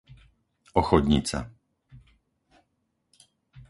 [0.73, 1.51] Ochodnica